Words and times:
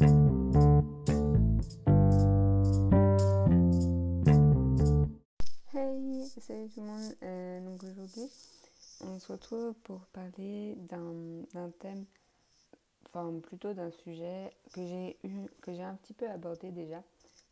Hey, 0.00 0.06
salut 6.40 6.70
tout 6.70 6.80
le 6.80 6.86
monde. 6.86 7.14
Euh, 7.22 7.60
donc 7.60 7.84
aujourd'hui, 7.84 8.30
on 9.02 9.18
se 9.18 9.30
retrouve 9.30 9.74
pour 9.84 10.00
parler 10.06 10.74
d'un 10.88 11.70
thème, 11.80 12.06
enfin 13.08 13.30
plutôt 13.40 13.74
d'un 13.74 13.90
sujet 13.90 14.54
que 14.72 14.86
j'ai 14.86 15.18
eu, 15.24 15.48
que 15.60 15.74
j'ai 15.74 15.82
un 15.82 15.96
petit 15.96 16.14
peu 16.14 16.30
abordé 16.30 16.70
déjà. 16.70 17.02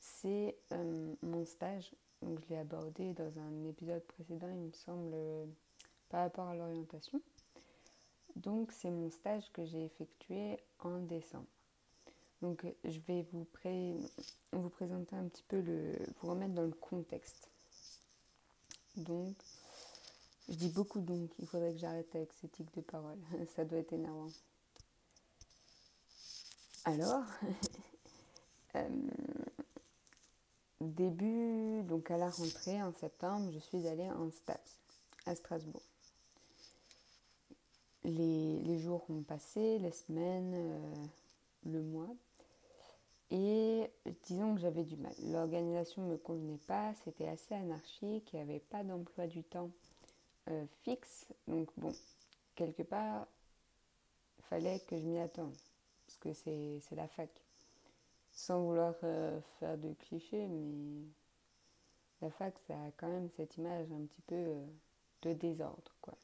C'est 0.00 0.56
euh, 0.72 1.14
mon 1.22 1.44
stage. 1.44 1.92
Donc 2.22 2.40
je 2.40 2.48
l'ai 2.48 2.60
abordé 2.60 3.12
dans 3.12 3.38
un 3.38 3.64
épisode 3.68 4.02
précédent, 4.04 4.48
il 4.48 4.68
me 4.68 4.72
semble, 4.72 5.14
par 6.08 6.22
rapport 6.22 6.46
à 6.46 6.54
l'orientation. 6.54 7.20
Donc 8.36 8.72
c'est 8.72 8.90
mon 8.90 9.10
stage 9.10 9.52
que 9.52 9.66
j'ai 9.66 9.84
effectué 9.84 10.56
en 10.78 11.00
décembre. 11.00 11.44
Donc 12.42 12.64
je 12.84 12.98
vais 13.08 13.26
vous, 13.32 13.46
vous 14.52 14.68
présenter 14.68 15.16
un 15.16 15.24
petit 15.28 15.44
peu 15.48 15.60
le, 15.60 15.96
vous 16.20 16.30
remettre 16.30 16.54
dans 16.54 16.62
le 16.62 16.70
contexte. 16.70 17.48
Donc, 18.98 19.34
je 20.48 20.54
dis 20.54 20.70
beaucoup 20.70 21.00
donc, 21.00 21.30
il 21.38 21.46
faudrait 21.46 21.72
que 21.72 21.78
j'arrête 21.78 22.14
avec 22.14 22.32
ces 22.40 22.48
tics 22.48 22.74
de 22.74 22.80
parole. 22.80 23.18
Ça 23.56 23.64
doit 23.64 23.78
être 23.78 23.92
énervant. 23.92 24.30
Alors, 26.84 27.24
euh, 28.76 28.88
début, 30.80 31.82
donc 31.84 32.10
à 32.10 32.16
la 32.16 32.30
rentrée 32.30 32.82
en 32.82 32.92
septembre, 32.94 33.50
je 33.52 33.58
suis 33.58 33.86
allée 33.86 34.10
en 34.10 34.30
stage 34.32 34.56
à 35.26 35.34
Strasbourg. 35.34 35.82
Les, 38.04 38.78
jours 38.80 39.04
ont 39.10 39.22
passé, 39.22 39.78
les 39.78 39.92
semaines, 39.92 40.54
euh, 40.54 41.06
le 41.66 41.82
mois. 41.82 42.08
Et 43.30 43.90
disons 44.22 44.54
que 44.54 44.60
j'avais 44.60 44.84
du 44.84 44.96
mal. 44.96 45.12
L'organisation 45.24 46.02
ne 46.02 46.12
me 46.12 46.16
convenait 46.16 46.60
pas, 46.66 46.94
c'était 47.04 47.28
assez 47.28 47.54
anarchique, 47.54 48.30
il 48.32 48.36
n'y 48.36 48.42
avait 48.42 48.60
pas 48.60 48.82
d'emploi 48.82 49.26
du 49.26 49.42
temps 49.42 49.70
euh, 50.48 50.64
fixe. 50.82 51.26
Donc 51.46 51.68
bon, 51.76 51.92
quelque 52.54 52.82
part, 52.82 53.26
il 54.38 54.44
fallait 54.46 54.80
que 54.80 54.96
je 54.96 55.04
m'y 55.04 55.18
attende, 55.18 55.54
parce 56.06 56.18
que 56.18 56.32
c'est 56.32 56.96
la 56.96 57.06
fac. 57.08 57.30
Sans 58.32 58.62
vouloir 58.62 58.94
euh, 59.02 59.40
faire 59.58 59.76
de 59.76 59.92
clichés, 59.94 60.46
mais 60.46 61.04
la 62.22 62.30
fac, 62.30 62.58
ça 62.66 62.74
a 62.74 62.90
quand 62.96 63.08
même 63.08 63.28
cette 63.36 63.56
image 63.58 63.92
un 63.92 64.06
petit 64.06 64.22
peu 64.22 64.36
euh, 64.36 64.66
de 65.22 65.32
désordre, 65.34 65.94
quoi. 66.00 66.14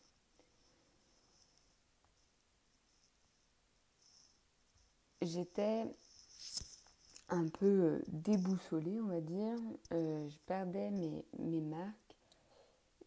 J'étais 5.22 5.86
un 7.28 7.48
peu 7.48 7.66
euh, 7.66 7.98
déboussolée, 8.08 9.00
on 9.00 9.06
va 9.08 9.20
dire. 9.20 9.56
Euh, 9.92 10.28
je 10.28 10.38
perdais 10.46 10.90
mes, 10.90 11.24
mes 11.38 11.60
marques. 11.60 12.16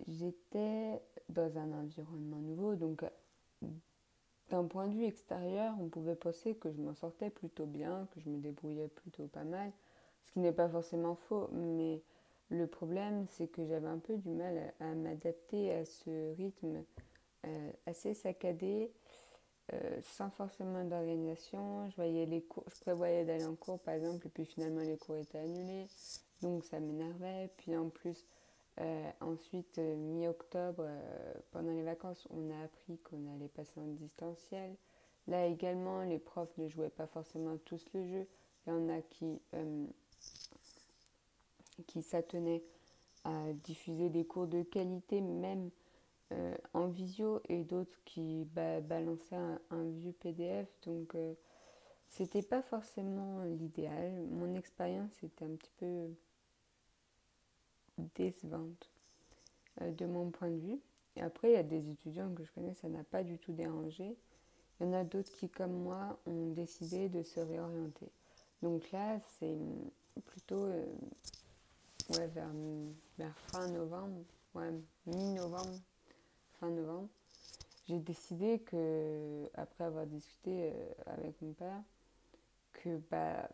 J'étais 0.08 1.02
dans 1.30 1.58
un 1.58 1.72
environnement 1.72 2.38
nouveau, 2.38 2.76
donc 2.76 3.04
d'un 4.50 4.64
point 4.64 4.88
de 4.88 4.94
vue 4.94 5.06
extérieur, 5.06 5.76
on 5.80 5.90
pouvait 5.90 6.16
penser 6.16 6.56
que 6.56 6.72
je 6.72 6.80
m'en 6.80 6.94
sortais 6.94 7.30
plutôt 7.30 7.66
bien, 7.66 8.08
que 8.14 8.20
je 8.20 8.30
me 8.30 8.38
débrouillais 8.38 8.88
plutôt 8.88 9.28
pas 9.28 9.44
mal, 9.44 9.72
ce 10.24 10.32
qui 10.32 10.40
n'est 10.40 10.54
pas 10.54 10.70
forcément 10.70 11.16
faux, 11.16 11.50
mais 11.52 12.02
le 12.50 12.68
problème, 12.68 13.26
c'est 13.30 13.48
que 13.48 13.66
j'avais 13.66 13.88
un 13.88 14.00
peu 14.00 14.16
du 14.18 14.30
mal 14.30 14.74
à, 14.80 14.96
m'adapter 14.96 15.74
à 15.74 15.86
ce 15.86 16.36
rythme 16.36 16.84
euh, 17.46 17.72
assez 17.86 18.14
saccadé 18.14 18.92
euh, 19.74 20.00
sans 20.02 20.30
forcément 20.30 20.84
d'organisation. 20.86 21.90
Je 21.90 21.96
voyais 21.96 22.26
les 22.26 22.42
cours, 22.42 22.64
je 22.74 22.80
prévoyais 22.80 23.26
d'aller 23.26 23.46
en 23.46 23.56
cours 23.56 23.80
par 23.80 23.96
exemple, 23.96 24.26
et 24.28 24.30
puis 24.30 24.46
finalement 24.46 24.80
les 24.82 24.98
cours 24.98 25.18
étaient 25.18 25.40
annulés, 25.40 25.88
donc 26.42 26.64
ça 26.64 26.80
m'énervait. 26.80 27.50
Puis 27.58 27.76
en 27.76 27.90
plus, 27.90 28.26
euh, 28.80 29.10
ensuite, 29.20 29.78
euh, 29.80 29.96
mi-octobre, 29.96 30.88
pendant 31.52 31.72
les 31.72 31.84
vacances, 31.84 32.28
on 32.30 32.50
a 32.52 32.64
appris 32.64 32.98
qu'on 33.00 33.28
allait 33.36 33.50
passer 33.50 33.80
en 33.80 33.88
distanciel. 33.88 34.76
Là 35.28 35.46
également, 35.46 36.04
les 36.04 36.20
profs 36.20 36.58
ne 36.58 36.70
jouaient 36.70 36.90
pas 36.90 37.08
forcément 37.08 37.58
tous 37.66 37.84
le 37.94 38.08
jeu. 38.08 38.28
Il 38.66 38.70
y 38.70 38.74
en 38.74 38.88
a 38.90 39.02
qui, 39.02 39.42
qui 41.88 42.02
s'attenaient 42.02 42.64
à 43.26 43.52
diffuser 43.66 44.10
des 44.10 44.26
cours 44.26 44.48
de 44.48 44.64
qualité, 44.64 45.20
même 45.20 45.70
euh, 46.34 46.56
en 46.74 46.88
visio 46.88 47.42
et 47.48 47.64
d'autres 47.64 47.98
qui 48.04 48.46
balançaient 48.54 49.38
un, 49.70 49.90
vieux 49.92 50.12
PDF. 50.12 50.68
Donc, 50.86 51.16
euh, 51.16 51.34
c'était 52.10 52.42
pas 52.42 52.62
forcément 52.62 53.44
l'idéal. 53.44 54.26
Mon 54.32 54.54
expérience 54.56 55.24
était 55.24 55.46
un 55.46 55.56
petit 55.56 55.72
peu 55.78 56.10
décevante 58.16 58.90
euh, 59.82 59.92
de 59.92 60.06
mon 60.06 60.30
point 60.30 60.50
de 60.50 60.60
vue. 60.60 60.80
Et 61.16 61.22
après, 61.22 61.52
il 61.52 61.54
y 61.54 61.58
a 61.58 61.64
des 61.64 61.90
étudiants 61.90 62.34
que 62.34 62.44
je 62.44 62.52
connais, 62.52 62.74
ça 62.74 62.90
n'a 62.90 63.06
pas 63.06 63.24
du 63.24 63.40
tout 63.40 63.54
dérangé. 63.54 64.18
Il 64.80 64.86
y 64.86 64.90
en 64.90 64.94
a 64.94 65.06
d'autres 65.06 65.32
qui, 65.32 65.50
comme 65.50 65.82
moi, 65.82 66.20
ont 66.26 66.52
décidé 66.52 67.08
de 67.08 67.24
se 67.24 67.40
réorienter. 67.40 68.12
Donc 68.62 68.92
là, 68.92 69.20
c'est 69.40 69.58
plutôt 70.26 70.68
ouais, 72.10 72.28
vers, 72.28 72.52
vers 73.18 73.38
fin 73.40 73.68
novembre, 73.70 74.24
ouais, 74.54 74.72
mi-novembre, 75.06 75.80
fin 76.60 76.70
novembre, 76.70 77.10
j'ai 77.88 78.00
décidé 78.00 78.60
que, 78.60 79.50
après 79.54 79.86
avoir 79.86 80.06
discuté 80.06 80.72
euh, 80.74 80.94
avec 81.06 81.42
mon 81.42 81.54
père, 81.54 81.82
que 82.74 82.98
bah, 83.10 83.50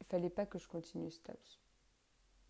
il 0.00 0.06
fallait 0.06 0.30
pas 0.30 0.46
que 0.46 0.58
je 0.58 0.68
continue 0.68 1.10
STAPS. 1.10 1.60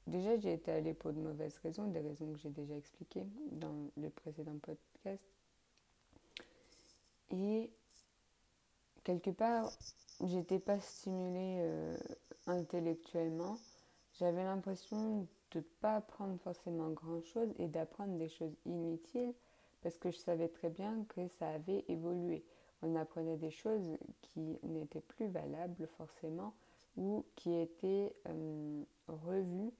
Déjà, 0.06 0.36
j'ai 0.36 0.52
été 0.52 0.70
allée 0.70 0.94
pour 0.94 1.12
de 1.12 1.20
mauvaises 1.20 1.58
raisons, 1.58 1.88
des 1.88 2.00
raisons 2.00 2.32
que 2.32 2.38
j'ai 2.38 2.50
déjà 2.50 2.76
expliquées 2.76 3.26
dans 3.52 3.90
le 3.96 4.08
précédent 4.10 4.56
podcast. 4.62 5.22
Et 7.30 7.70
quelque 9.02 9.30
part, 9.30 9.68
j'étais 10.24 10.60
pas 10.60 10.78
stimulée 10.78 11.58
euh, 11.60 11.96
intellectuellement. 12.46 13.58
J'avais 14.18 14.44
l'impression 14.44 15.26
de 15.50 15.58
ne 15.58 15.64
pas 15.80 15.96
apprendre 15.96 16.38
forcément 16.40 16.90
grand 16.90 17.22
chose 17.22 17.52
et 17.58 17.66
d'apprendre 17.66 18.16
des 18.16 18.28
choses 18.28 18.54
inutiles 18.64 19.34
parce 19.82 19.98
que 19.98 20.10
je 20.10 20.18
savais 20.18 20.48
très 20.48 20.70
bien 20.70 21.04
que 21.08 21.28
ça 21.28 21.48
avait 21.48 21.84
évolué. 21.88 22.44
On 22.82 22.94
apprenait 22.96 23.36
des 23.36 23.50
choses 23.50 23.96
qui 24.22 24.58
n'étaient 24.62 25.00
plus 25.00 25.28
valables 25.28 25.88
forcément 25.96 26.54
ou 26.96 27.24
qui 27.34 27.54
étaient 27.54 28.14
euh, 28.28 28.82
revues 29.08 29.72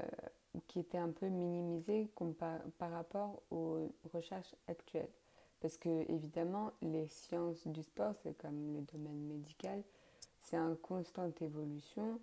euh, 0.00 0.06
ou 0.54 0.60
qui 0.66 0.80
étaient 0.80 0.98
un 0.98 1.10
peu 1.10 1.28
minimisées 1.28 2.08
par, 2.78 2.90
rapport 2.90 3.42
aux 3.50 3.92
recherches 4.12 4.54
actuelles. 4.68 5.10
Parce 5.60 5.76
que 5.76 6.10
évidemment, 6.10 6.72
les 6.82 7.08
sciences 7.08 7.66
du 7.66 7.82
sport, 7.82 8.14
c'est 8.22 8.36
comme 8.36 8.74
le 8.74 8.82
domaine 8.82 9.26
médical, 9.26 9.82
c'est 10.42 10.58
en 10.58 10.76
constante 10.76 11.40
évolution. 11.42 12.20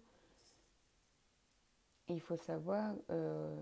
Il 2.07 2.21
faut 2.21 2.37
savoir 2.37 2.93
euh, 3.09 3.55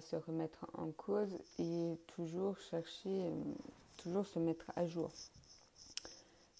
se 0.00 0.16
remettre 0.16 0.66
en 0.74 0.90
cause 0.92 1.38
et 1.58 1.98
toujours 2.06 2.58
chercher, 2.58 3.26
euh, 3.26 3.54
toujours 3.98 4.26
se 4.26 4.38
mettre 4.38 4.70
à 4.76 4.86
jour. 4.86 5.10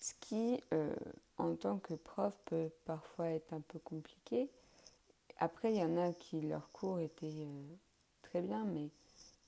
Ce 0.01 0.13
qui, 0.21 0.63
euh, 0.73 0.95
en 1.39 1.55
tant 1.55 1.79
que 1.79 1.95
prof, 1.95 2.35
peut 2.47 2.71
parfois 2.85 3.29
être 3.29 3.53
un 3.53 3.61
peu 3.61 3.79
compliqué. 3.79 4.51
Après, 5.39 5.73
il 5.73 5.79
y 5.79 5.85
en 5.85 5.97
a 5.97 6.13
qui 6.13 6.41
leur 6.41 6.71
cours 6.73 6.99
était 6.99 7.27
euh, 7.27 7.63
très 8.23 8.43
bien, 8.43 8.65
mais 8.65 8.91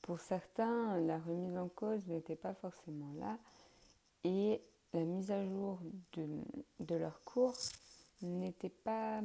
pour 0.03 0.21
certains, 0.21 0.99
la 1.01 1.19
remise 1.19 1.57
en 1.57 1.69
cause 1.69 2.07
n'était 2.07 2.37
pas 2.37 2.55
forcément 2.55 3.13
là. 3.19 3.39
Et 4.25 4.61
la 4.93 5.01
mise 5.01 5.31
à 5.31 5.45
jour 5.45 5.79
de, 6.13 6.27
de 6.81 6.95
leur 6.95 7.21
cours 7.25 7.55
n'était 8.23 8.69
pas 8.71 9.21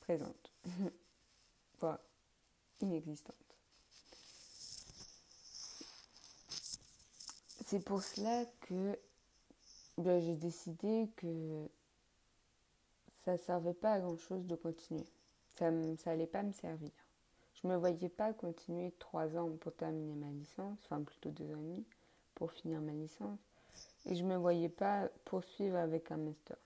présente, 0.00 0.50
voire 1.80 1.98
inexistante. 2.80 3.34
C'est 7.66 7.84
pour 7.84 8.02
cela 8.02 8.44
que 8.62 8.98
ben, 9.98 10.20
j'ai 10.22 10.36
décidé 10.36 11.10
que 11.16 11.68
ça 13.24 13.32
ne 13.32 13.36
servait 13.36 13.74
pas 13.74 13.92
à 13.94 14.00
grand 14.00 14.16
chose 14.16 14.46
de 14.46 14.56
continuer. 14.56 15.04
Ça 15.56 15.70
n'allait 15.70 16.26
pas 16.26 16.42
me 16.42 16.52
servir. 16.52 16.92
Je 17.54 17.66
ne 17.66 17.72
me 17.72 17.78
voyais 17.78 18.08
pas 18.08 18.32
continuer 18.32 18.92
trois 18.98 19.36
ans 19.36 19.50
pour 19.60 19.74
terminer 19.74 20.14
ma 20.14 20.30
licence, 20.30 20.78
enfin 20.84 21.02
plutôt 21.02 21.30
deux 21.30 21.46
ans 21.46 21.58
et 21.58 21.62
demi 21.62 21.84
pour 22.36 22.52
finir 22.52 22.80
ma 22.80 22.92
licence. 22.92 23.40
Et 24.06 24.14
je 24.14 24.22
ne 24.22 24.28
me 24.28 24.36
voyais 24.36 24.68
pas 24.68 25.08
poursuivre 25.24 25.76
avec 25.76 26.10
un 26.12 26.16
master. 26.16 26.56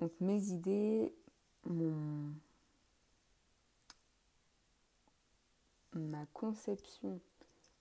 Donc 0.00 0.12
mes 0.20 0.42
idées, 0.48 1.14
ma 5.94 6.26
conception 6.32 7.20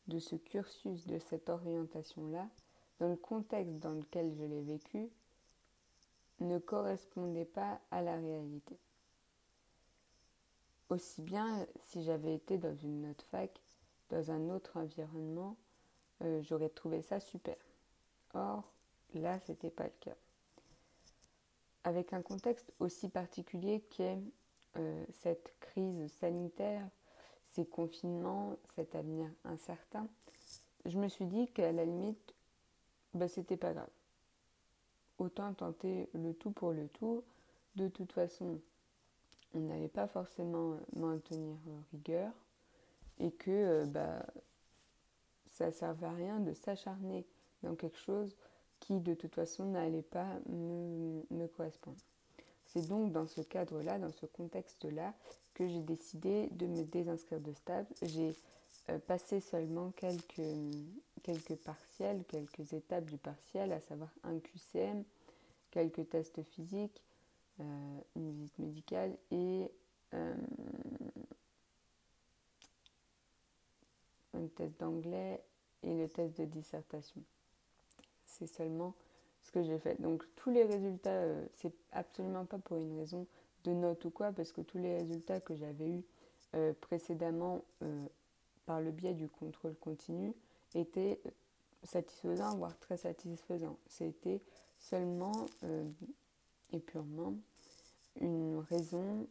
de 0.08 0.20
ce 0.20 0.36
cursus, 0.36 1.06
de 1.08 1.20
cette 1.20 1.50
orientation-là, 1.50 2.48
dans 3.00 3.10
le 3.10 3.16
contexte 3.16 3.80
dans 3.80 3.94
lequel 3.94 4.34
je 4.36 4.44
l'ai 4.44 4.62
vécu, 4.62 5.10
ne 6.40 6.58
correspondait 6.58 7.46
pas 7.46 7.80
à 7.92 8.02
la 8.02 8.16
réalité. 8.16 8.78
Aussi 10.90 11.22
bien 11.22 11.68
si 11.81 12.04
j'avais 12.04 12.34
été 12.34 12.58
dans 12.58 12.76
une 12.76 13.10
autre 13.10 13.26
fac, 13.26 13.52
dans 14.10 14.31
un 14.31 14.50
autre 14.50 14.78
environnement, 14.78 15.56
euh, 16.24 16.42
j'aurais 16.42 16.70
trouvé 16.70 17.02
ça 17.02 17.20
super. 17.20 17.58
Or, 18.34 18.72
là, 19.14 19.40
ce 19.42 19.52
n'était 19.52 19.70
pas 19.70 19.86
le 19.86 19.94
cas. 20.00 20.16
Avec 21.84 22.14
un 22.14 22.22
contexte 22.22 22.72
aussi 22.80 23.10
particulier 23.10 23.81
qu'est 23.90 24.20
euh, 24.78 25.06
cette 25.14 25.54
crise 25.60 26.12
sanitaire, 26.20 26.88
ces 27.52 27.66
confinements, 27.66 28.58
cet 28.76 28.96
avenir 28.96 29.30
incertain, 29.46 30.08
je 30.86 30.98
me 30.98 31.08
suis 31.08 31.26
dit 31.26 31.48
qu'à 31.48 31.72
la 31.72 31.86
limite, 31.86 32.34
bah, 33.14 33.28
c'était 33.28 33.58
pas 33.58 33.74
grave. 33.74 33.90
Autant 35.18 35.54
tenter 35.54 36.10
le 36.14 36.34
tout 36.34 36.52
pour 36.52 36.72
le 36.72 36.88
tout. 36.88 37.24
De 37.76 37.88
toute 37.88 38.12
façon, 38.12 38.60
on 39.54 39.60
n'allait 39.60 39.88
pas 39.88 40.08
forcément 40.08 40.78
maintenir 40.96 41.56
rigueur 41.92 42.31
et 43.20 43.31
que 43.31 43.52
euh, 43.52 43.86
bah, 43.86 44.26
ça 45.48 45.68
ne 45.68 45.72
servait 45.72 46.08
à 46.08 46.12
rien 46.12 46.40
de 46.40 46.54
s'acharner 46.54 47.26
dans 47.64 47.76
quelque 47.76 47.98
chose 47.98 48.36
qui 48.80 49.00
de 49.00 49.14
toute 49.14 49.36
façon 49.36 49.66
n'allait 49.66 50.02
pas 50.02 50.28
me, 50.48 51.48
correspondre. 51.48 51.98
C'est 52.66 52.88
donc 52.88 53.12
dans 53.12 53.28
ce 53.28 53.42
cadre-là, 53.42 53.98
dans 53.98 54.12
ce 54.12 54.26
contexte-là, 54.26 55.14
que 55.54 55.68
j'ai 55.68 55.81
décidé 55.81 56.48
de 56.52 56.68
me 56.68 56.84
désinscrire 56.84 57.40
de 57.40 57.52
stage. 57.54 57.86
J'ai 58.02 58.36
euh, 58.90 59.00
passé 59.00 59.40
seulement 59.40 59.92
quelques, 59.92 60.42
quelques 61.24 61.56
partiels, 61.56 62.24
quelques 62.28 62.74
étapes 62.74 63.06
du 63.06 63.18
partiel, 63.18 63.72
à 63.72 63.81
savoir 63.81 64.10
un 64.24 64.40
QCM, 64.40 65.04
quelques 65.72 66.08
tests 66.10 66.44
physiques, 66.44 67.02
euh, 67.60 68.00
une 68.16 68.31
visite 68.31 68.60
médicale 68.60 69.18
et 69.31 69.70
euh, 70.14 70.34
un 74.34 74.48
test 74.56 74.80
d'anglais 74.80 75.44
et 75.84 75.94
le 75.94 76.08
test 76.08 76.38
de 76.38 76.46
dissertation. 76.46 77.22
C'est 78.40 78.48
seulement 78.48 78.94
ce 79.44 79.52
que 79.52 79.64
j'ai 79.64 79.78
fait. 79.80 80.00
Donc 80.02 80.24
tous 80.36 80.50
les 80.50 80.64
résultats, 80.64 81.10
euh, 81.10 81.46
c'est 81.56 81.74
absolument 81.92 82.46
pas 82.46 82.58
pour 82.58 82.78
une 82.78 82.98
raison 82.98 83.28
de 83.66 83.72
note 83.72 84.04
ou 84.06 84.10
quoi, 84.10 84.32
parce 84.32 84.52
que 84.52 84.62
tous 84.62 84.78
les 84.78 84.98
résultats 84.98 85.40
que 85.40 85.56
j'avais 85.56 85.90
eus 85.90 86.04
précédemment 86.82 87.62
par 88.66 88.82
le 88.82 88.90
biais 88.90 89.14
du 89.14 89.28
contrôle 89.28 89.76
continu 89.76 90.34
étaient 90.74 91.20
satisfaisants, 91.84 92.56
voire 92.56 92.76
très 92.80 92.98
satisfaisants. 92.98 93.78
C'était 93.88 94.42
seulement 94.80 95.46
et 96.72 96.80
purement 96.80 97.36
une 98.20 98.60
raison 98.70 99.28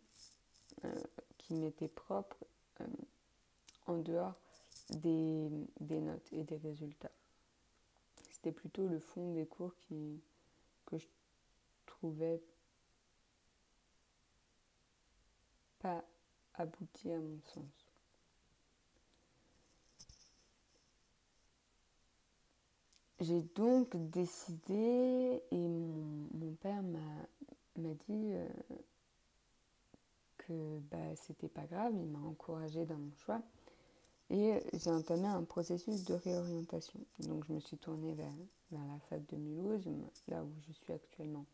euh, 0.85 0.95
qui 1.39 1.55
m'était 1.55 1.89
propre 1.89 2.37
euh, 2.81 2.87
en 3.87 3.99
dehors 3.99 4.35
des, 4.91 5.49
notes 5.81 6.33
et 6.33 6.45
des 6.45 6.57
résultats. 6.57 7.11
C'était 8.39 8.53
plutôt 8.53 8.87
le 8.87 9.01
fond 9.01 9.35
des 9.35 9.47
cours 9.47 9.75
que 10.87 10.97
je 10.97 11.07
trouvais 11.87 12.41
pas 15.81 16.05
abouti 16.55 17.11
à 17.11 17.19
mon 17.19 17.41
sens. 17.43 17.65
J'ai 23.19 23.43
donc 23.57 23.97
décidé, 24.11 25.43
et 25.51 25.69
mon, 25.69 26.55
père 26.61 26.81
m'a 26.85 26.99
m'a 27.77 27.95
dit 27.95 28.33
euh, 28.33 28.49
que 30.37 30.79
bah, 30.93 31.17
c'était 31.17 31.49
pas 31.49 31.67
grave, 31.67 31.93
il 31.97 32.07
m'a 32.07 32.21
encouragé 32.21 32.87
dans 32.87 32.99
mon 32.99 33.13
choix. 33.17 33.43
Et 34.31 34.61
j'ai 34.75 34.91
entamé 34.91 35.27
un 35.27 35.43
processus 35.45 36.05
de 36.05 36.15
réorientation. 36.15 37.01
Donc 37.21 37.45
je 37.49 37.53
me 37.55 37.61
suis 37.61 37.79
tournée 37.79 38.13
vers, 38.13 38.33
la 38.73 38.79
fac 39.09 39.25
de 39.29 39.37
Mulhouse, 39.37 39.89
là 40.29 40.43
où 40.43 40.51
je 40.67 40.73
suis 40.75 40.93
actuellement. 40.93 41.47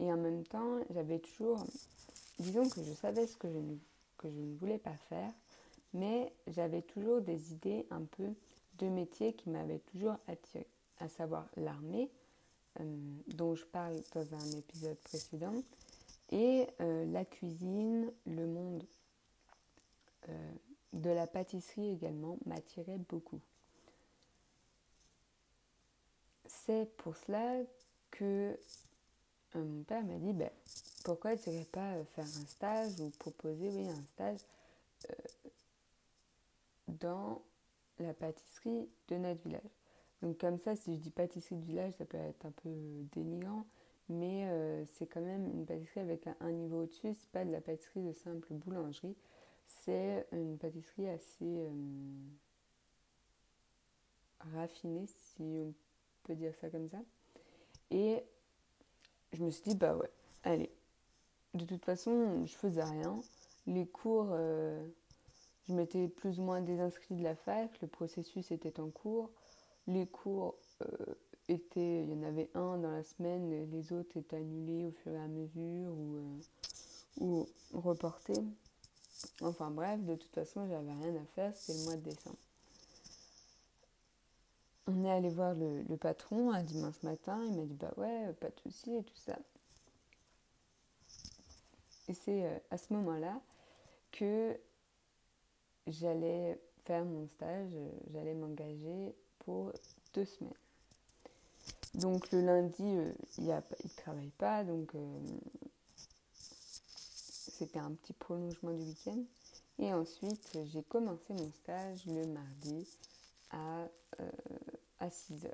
Et 0.00 0.12
en 0.12 0.16
même 0.16 0.44
temps, 0.44 0.78
j'avais 0.90 1.20
toujours, 1.20 1.64
disons 2.40 2.68
que 2.68 2.82
je 2.82 2.92
savais 2.94 3.26
ce 3.26 3.36
que 3.36 3.48
je 3.48 3.58
ne, 3.58 3.76
que 4.18 4.28
je 4.28 4.40
ne 4.40 4.56
voulais 4.56 4.78
pas 4.78 4.96
faire, 5.08 5.32
mais 5.92 6.32
j'avais 6.48 6.82
toujours 6.82 7.20
des 7.20 7.52
idées 7.52 7.86
un 7.90 8.02
peu 8.02 8.28
de 8.78 8.86
métier 8.88 9.32
qui 9.34 9.50
m'avaient 9.50 9.78
toujours 9.92 10.16
attiré, 10.26 10.66
à 10.98 11.08
savoir 11.08 11.46
l'armée, 11.56 12.10
euh, 12.80 12.84
dont 13.28 13.54
je 13.54 13.64
parle 13.66 13.94
dans 14.14 14.34
un 14.34 14.50
épisode 14.58 14.96
précédent, 15.04 15.54
et 16.32 16.66
euh, 16.80 17.04
la 17.12 17.24
cuisine, 17.24 18.10
le 18.26 18.46
monde 18.46 18.84
euh, 20.28 20.52
de 20.94 21.10
la 21.10 21.26
pâtisserie 21.26 21.90
également 21.90 22.38
m'attirait 22.46 22.98
beaucoup. 23.08 23.40
C'est 26.46 26.88
pour 26.96 27.16
cela 27.16 27.60
que 28.10 28.58
mon 29.54 29.82
père 29.82 30.04
m'a 30.04 30.16
dit 30.18 30.32
ben, 30.32 30.50
pourquoi 31.04 31.36
tu 31.36 31.50
n'irais 31.50 31.64
pas 31.64 32.04
faire 32.14 32.24
un 32.24 32.46
stage 32.46 33.00
ou 33.00 33.10
proposer 33.18 33.88
un 33.88 34.02
stage 34.14 34.38
dans 36.88 37.42
la 37.98 38.12
pâtisserie 38.14 38.88
de 39.08 39.16
notre 39.16 39.42
village. 39.42 39.60
Donc 40.22 40.38
comme 40.38 40.58
ça, 40.58 40.74
si 40.74 40.94
je 40.94 41.00
dis 41.00 41.10
pâtisserie 41.10 41.56
de 41.56 41.64
village, 41.64 41.92
ça 41.98 42.04
peut 42.04 42.18
être 42.18 42.46
un 42.46 42.50
peu 42.50 42.70
dénigrant, 43.12 43.66
mais 44.08 44.46
euh, 44.48 44.84
c'est 44.94 45.06
quand 45.06 45.20
même 45.20 45.46
une 45.46 45.66
pâtisserie 45.66 46.00
avec 46.00 46.26
un, 46.40 46.50
niveau 46.50 46.82
au-dessus. 46.82 47.14
C'est 47.14 47.30
pas 47.30 47.44
de 47.44 47.52
la 47.52 47.60
pâtisserie 47.60 48.02
de 48.02 48.12
simple 48.12 48.52
boulangerie, 48.52 49.16
c'est 49.66 50.26
une 50.32 50.58
pâtisserie 50.58 51.08
assez 51.08 51.34
euh, 51.42 51.70
raffinée, 54.54 55.06
si 55.06 55.42
on 55.42 55.74
peut 56.24 56.34
dire 56.34 56.54
ça 56.60 56.70
comme 56.70 56.88
ça. 56.88 56.98
Et 57.90 58.22
je 59.32 59.42
me 59.42 59.50
suis 59.50 59.62
dit 59.62 59.76
bah 59.76 59.96
ouais, 59.96 60.10
allez. 60.42 60.70
De 61.54 61.64
toute 61.64 61.84
façon, 61.84 62.44
je 62.46 62.54
faisais 62.54 62.82
rien. 62.82 63.20
Les 63.66 63.86
cours, 63.86 64.28
euh, 64.32 64.84
je 65.68 65.72
m'étais 65.72 66.08
plus 66.08 66.40
ou 66.40 66.42
moins 66.42 66.60
désinscrit 66.60 67.14
de 67.14 67.22
la 67.22 67.36
fac, 67.36 67.70
le 67.80 67.88
processus 67.88 68.50
était 68.50 68.80
en 68.80 68.90
cours. 68.90 69.30
Les 69.86 70.06
cours 70.06 70.56
euh, 70.82 71.14
étaient, 71.48 72.02
il 72.02 72.10
y 72.10 72.14
en 72.14 72.22
avait 72.22 72.50
un 72.54 72.78
dans 72.78 72.90
la 72.90 73.04
semaine, 73.04 73.70
les 73.70 73.92
autres 73.92 74.16
étaient 74.16 74.36
annulés 74.36 74.86
au 74.86 74.90
fur 74.90 75.12
et 75.12 75.18
à 75.18 75.28
mesure 75.28 75.92
ou, 75.92 76.40
ou 77.20 77.46
reportés. 77.72 78.42
Enfin 79.40 79.70
bref, 79.70 80.00
de 80.04 80.14
toute 80.14 80.32
façon, 80.34 80.66
j'avais 80.68 80.92
rien 80.92 81.16
à 81.16 81.24
faire, 81.34 81.54
c'était 81.54 81.78
le 81.78 81.84
mois 81.84 81.96
de 81.96 82.02
décembre. 82.02 82.36
On 84.86 85.04
est 85.04 85.10
allé 85.10 85.30
voir 85.30 85.54
le, 85.54 85.96
patron 85.96 86.52
un 86.52 86.62
dimanche 86.62 87.02
matin, 87.02 87.42
il 87.46 87.54
m'a 87.54 87.64
dit 87.64 87.74
bah 87.74 87.92
ouais, 87.96 88.32
pas 88.34 88.48
de 88.48 88.60
souci 88.60 88.94
et 88.94 89.02
tout 89.02 89.16
ça. 89.16 89.38
Et 92.08 92.14
c'est 92.14 92.44
euh, 92.44 92.58
à 92.70 92.76
ce 92.76 92.92
moment-là 92.92 93.40
que 94.12 94.58
j'allais 95.86 96.60
faire 96.84 97.04
mon 97.04 97.26
stage, 97.28 97.72
j'allais 98.12 98.34
m'engager 98.34 99.14
pour 99.38 99.72
deux 100.12 100.26
semaines. 100.26 100.52
Donc 101.94 102.30
le 102.32 102.42
lundi, 102.42 102.82
euh, 102.82 103.12
il 103.38 103.46
ne 103.46 103.96
travaille 103.96 104.30
pas, 104.30 104.64
donc 104.64 104.94
euh, 104.94 105.20
c'était 107.64 107.78
un 107.78 107.92
petit 107.92 108.12
prolongement 108.12 108.72
du 108.72 108.82
week-end. 108.82 109.22
Et 109.78 109.92
ensuite, 109.92 110.58
j'ai 110.66 110.82
commencé 110.82 111.32
mon 111.32 111.50
stage 111.50 112.04
le 112.06 112.26
mardi 112.26 112.86
à, 113.50 113.88
euh, 114.20 114.30
à 115.00 115.08
6h. 115.08 115.50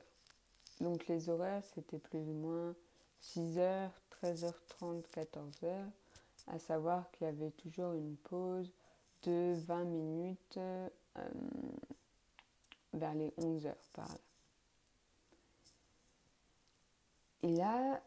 Donc 0.81 1.07
les 1.07 1.29
horaires, 1.29 1.63
c'était 1.75 1.99
plus 1.99 2.19
ou 2.19 2.33
moins 2.33 2.75
6h, 3.23 3.91
13h30, 4.23 5.05
14h, 5.15 5.85
à 6.49 6.59
savoir 6.59 7.09
qu'il 7.13 7.27
y 7.27 7.31
avait 7.31 7.53
toujours 7.53 7.93
une 7.93 8.17
pause 8.17 8.73
de 9.25 9.55
20 9.67 9.85
minutes 9.85 10.59
vers 12.93 13.15
les 13.15 13.33
11 13.37 13.67
heures 13.67 13.77
par 13.95 14.09
là. 14.09 14.15
Et 17.43 17.53
là, 17.53 18.03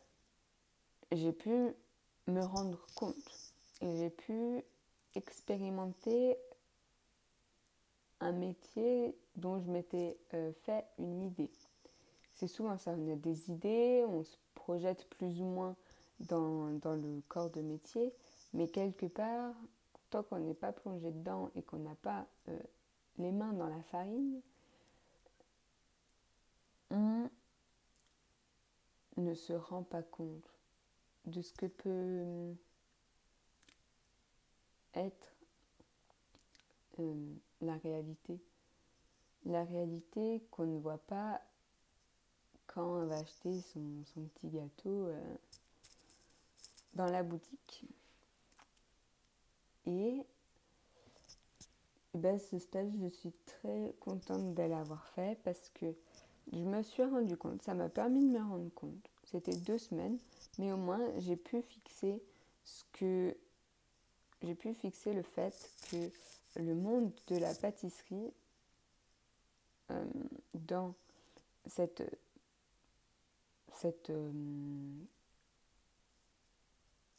j'ai 1.11 1.31
pu 1.31 1.73
me 2.27 2.41
rendre 2.41 2.79
compte 2.95 3.42
j'ai 3.81 4.09
pu 4.09 4.63
expérimenter 5.15 6.37
un 8.19 8.31
métier 8.31 9.15
dont 9.35 9.59
je 9.59 9.69
m'étais 9.69 10.17
euh, 10.33 10.51
fait 10.63 10.85
une 10.97 11.21
idée. 11.23 11.51
C'est 12.35 12.47
souvent 12.47 12.77
ça, 12.77 12.91
on 12.97 13.11
a 13.11 13.15
des 13.15 13.49
idées, 13.51 14.05
on 14.07 14.23
se 14.23 14.37
projette 14.55 15.07
plus 15.09 15.41
ou 15.41 15.45
moins 15.45 15.75
dans, 16.19 16.69
dans 16.79 16.95
le 16.95 17.21
corps 17.27 17.49
de 17.49 17.61
métier, 17.61 18.13
mais 18.53 18.67
quelque 18.67 19.05
part, 19.05 19.53
tant 20.09 20.23
qu'on 20.23 20.39
n'est 20.39 20.53
pas 20.53 20.71
plongé 20.71 21.11
dedans 21.11 21.51
et 21.55 21.61
qu'on 21.61 21.79
n'a 21.79 21.95
pas 21.95 22.25
euh, 22.49 22.59
les 23.17 23.31
mains 23.31 23.53
dans 23.53 23.67
la 23.67 23.81
farine, 23.83 24.41
on 26.91 27.29
ne 29.17 29.33
se 29.33 29.53
rend 29.53 29.83
pas 29.83 30.03
compte 30.03 30.49
de 31.25 31.41
ce 31.41 31.53
que 31.53 31.65
peut 31.65 32.55
être 34.95 35.33
euh, 36.99 37.33
la 37.61 37.77
réalité. 37.77 38.39
La 39.45 39.63
réalité 39.63 40.41
qu'on 40.51 40.65
ne 40.65 40.79
voit 40.79 40.99
pas 40.99 41.41
quand 42.67 43.01
on 43.01 43.05
va 43.05 43.17
acheter 43.17 43.61
son, 43.61 44.03
petit 44.35 44.49
gâteau 44.49 45.07
euh, 45.07 45.35
dans 46.93 47.07
la 47.07 47.23
boutique. 47.23 47.85
Et, 49.85 50.25
ben, 52.13 52.39
ce 52.39 52.57
stage, 52.57 52.91
je 53.01 53.07
suis 53.09 53.33
très 53.45 53.93
contente 53.99 54.53
de 54.53 54.63
l'avoir 54.63 55.05
fait 55.09 55.37
parce 55.43 55.69
que 55.73 55.93
je 56.51 56.63
me 56.63 56.81
suis 56.83 57.03
rendu 57.03 57.37
compte, 57.37 57.61
ça 57.61 57.73
m'a 57.73 57.89
permis 57.89 58.21
de 58.21 58.37
me 58.37 58.43
rendre 58.43 58.71
compte. 58.73 59.09
C'était 59.25 59.55
deux 59.55 59.77
semaines, 59.77 60.17
mais 60.57 60.71
au 60.71 60.77
moins 60.77 61.01
j'ai 61.19 61.35
pu 61.35 61.61
fixer 61.61 62.21
ce 62.65 62.83
que 62.93 63.35
j'ai 64.43 64.55
pu 64.55 64.73
fixer 64.73 65.13
le 65.13 65.23
fait 65.23 65.69
que 65.89 66.09
le 66.59 66.75
monde 66.75 67.11
de 67.27 67.37
la 67.37 67.53
pâtisserie 67.53 68.31
euh, 69.91 70.05
dans 70.53 70.93
cette 71.67 72.03
cette 73.75 74.11
euh, 74.11 74.31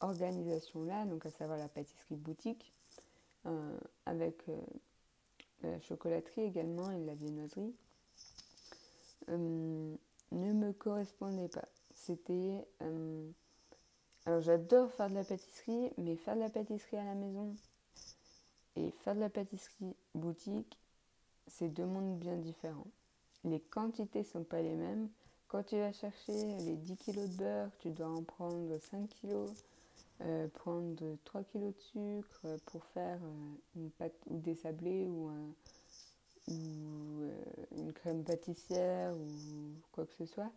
organisation-là, 0.01 1.05
donc 1.07 1.27
à 1.27 1.31
savoir 1.31 1.59
la 1.59 1.69
pâtisserie 1.69 2.17
boutique, 2.17 2.73
euh, 3.47 3.79
avec 4.07 4.45
la 5.63 5.79
chocolaterie 5.81 6.43
également 6.43 6.91
et 6.91 7.05
la 7.05 7.15
viennoiserie, 7.15 7.75
ne 9.29 9.97
me 10.31 10.73
correspondait 10.73 11.49
pas. 11.49 11.69
C'était 11.95 12.67
alors 14.27 14.41
j'adore 14.41 14.91
faire 14.93 15.11
de 15.11 15.15
la 15.15 15.25
pâtisserie, 15.25 15.91
mais 15.99 16.17
faire 16.17 16.35
de 16.35 16.41
la 16.41 16.49
pâtisserie 16.49 16.97
à 16.97 17.05
la 17.05 17.15
maison 17.15 17.55
et 18.77 18.91
faire 19.03 19.15
de 19.15 19.21
la 19.21 19.29
pâtisserie 19.29 19.95
boutique, 20.15 20.79
c'est 21.47 21.69
deux 21.69 21.85
mondes 21.85 22.19
bien 22.19 22.37
différents. 22.37 22.87
Les 23.45 23.61
quantités 23.61 24.25
sont 24.25 24.45
pas 24.45 24.63
les 24.63 24.75
mêmes. 24.75 25.11
Quand 25.49 25.63
tu 25.63 25.77
vas 25.77 25.93
chercher 25.93 26.33
les 26.33 26.77
10 26.77 26.97
kg 26.97 27.21
de 27.21 27.27
beurre, 27.37 27.71
tu 27.79 27.91
dois 27.91 28.09
en 28.09 28.23
prendre 28.23 28.79
5 28.79 29.11
kg, 29.21 29.51
euh, 30.23 30.49
prendre 30.49 31.19
3 31.25 31.43
kg 31.43 31.59
de 31.59 31.75
sucre 31.79 32.57
pour 32.67 32.85
faire 32.87 33.19
euh, 33.23 33.55
une 33.77 33.91
pâte 33.91 34.17
ou 34.27 34.39
des 34.39 34.55
sablés 34.55 35.07
ou, 35.07 35.29
euh, 35.29 35.53
une 37.77 37.93
crème 37.93 38.25
pâtissière 38.25 39.15
ou 39.15 39.29
quoi 39.93 40.07
que 40.07 40.15
ce 40.15 40.27
soit. 40.27 40.51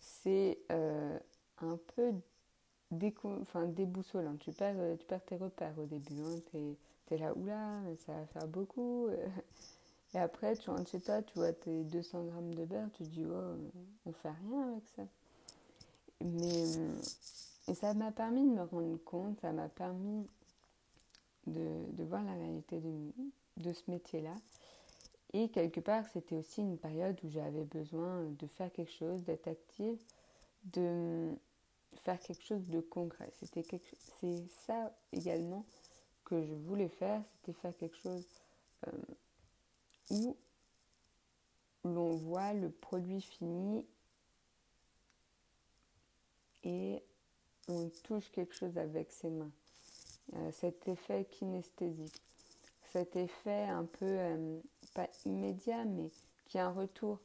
C'est 0.00 0.58
un 0.68 1.78
peu 1.96 2.12
enfin, 2.92 3.66
déboussolant. 3.66 4.36
Tu 4.36 4.52
perds, 4.52 4.76
euh, 4.78 4.96
tu 4.96 5.06
perds 5.06 5.24
tes 5.24 5.36
repères 5.36 5.78
au 5.78 5.86
début. 5.86 6.20
Hein. 6.20 6.40
Tu 6.50 7.14
es, 7.14 7.18
là, 7.18 7.32
oula, 7.36 7.80
mais 7.84 7.96
ça 7.96 8.12
va 8.12 8.26
faire 8.26 8.46
beaucoup. 8.46 9.08
Et 10.14 10.18
après, 10.18 10.56
tu 10.56 10.70
rentres 10.70 10.90
chez 10.90 11.00
toi, 11.00 11.22
tu 11.22 11.34
vois 11.38 11.52
tes 11.52 11.84
200 11.84 12.24
grammes 12.24 12.54
de 12.54 12.64
beurre, 12.64 12.88
tu 12.94 13.04
te 13.04 13.08
dis, 13.08 13.26
oh, 13.26 13.56
on 14.06 14.12
fait 14.12 14.30
rien 14.30 14.72
avec 14.72 14.84
ça. 14.96 15.02
Mais 16.24 16.64
et 17.68 17.74
ça 17.74 17.92
m'a 17.92 18.10
permis 18.10 18.42
de 18.42 18.54
me 18.54 18.62
rendre 18.62 18.96
compte, 19.04 19.38
ça 19.40 19.52
m'a 19.52 19.68
permis 19.68 20.26
de, 21.46 21.84
de, 21.92 22.04
voir 22.04 22.24
la 22.24 22.32
réalité 22.32 22.80
de, 22.80 23.12
de 23.58 23.72
ce 23.74 23.82
métier-là. 23.90 24.34
Et 25.34 25.50
quelque 25.50 25.80
part, 25.80 26.04
c'était 26.08 26.36
aussi 26.36 26.62
une 26.62 26.78
période 26.78 27.18
où 27.22 27.28
j'avais 27.28 27.64
besoin 27.64 28.24
de 28.38 28.46
faire 28.46 28.72
quelque 28.72 28.92
chose, 28.92 29.22
d'être 29.24 29.48
active, 29.48 29.98
de, 30.72 31.30
faire 32.08 32.20
quelque 32.20 32.42
chose 32.42 32.66
de 32.68 32.80
concret. 32.80 33.30
C'était 33.38 33.62
quelque... 33.62 33.94
C'est 34.18 34.42
ça 34.66 34.90
également 35.12 35.66
que 36.24 36.42
je 36.42 36.54
voulais 36.54 36.88
faire, 36.88 37.22
c'était 37.34 37.52
faire 37.60 37.76
quelque 37.76 37.98
chose 37.98 38.24
euh, 38.86 38.90
où 40.08 40.34
l'on 41.84 42.16
voit 42.16 42.54
le 42.54 42.70
produit 42.70 43.20
fini 43.20 43.84
et 46.64 47.02
on 47.68 47.90
touche 48.04 48.30
quelque 48.32 48.54
chose 48.54 48.78
avec 48.78 49.12
ses 49.12 49.28
mains. 49.28 49.52
Euh, 50.32 50.50
cet 50.52 50.88
effet 50.88 51.26
kinesthésique, 51.30 52.22
cet 52.90 53.16
effet 53.16 53.64
un 53.64 53.84
peu, 53.84 54.06
euh, 54.06 54.60
pas 54.94 55.10
immédiat, 55.26 55.84
mais 55.84 56.10
qui 56.46 56.56
a 56.58 56.68
un 56.68 56.72
retour 56.72 57.20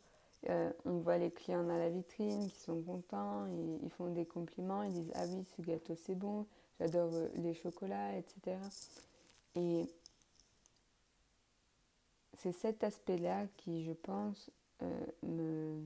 euh, 0.49 0.71
on 0.85 0.97
voit 0.99 1.17
les 1.17 1.31
clients 1.31 1.63
dans 1.63 1.77
la 1.77 1.89
vitrine 1.89 2.49
qui 2.49 2.59
sont 2.59 2.81
contents, 2.81 3.45
ils, 3.47 3.89
font 3.91 4.09
des 4.09 4.25
compliments, 4.25 4.83
ils 4.83 4.91
disent 4.91 5.11
Ah 5.15 5.25
oui, 5.27 5.45
ce 5.55 5.61
gâteau 5.61 5.95
c'est 5.95 6.15
bon, 6.15 6.45
j'adore 6.79 7.11
euh, 7.13 7.29
les 7.35 7.53
chocolats, 7.53 8.17
etc. 8.17 8.57
Et 9.55 9.85
c'est 12.37 12.51
cet 12.51 12.83
aspect-là 12.83 13.47
qui, 13.57 13.85
je 13.85 13.93
pense, 13.93 14.49
euh, 14.81 15.05
me, 15.23 15.81